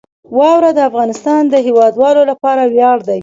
[0.37, 3.19] واوره د افغانستان د هیوادوالو لپاره ویاړ دی.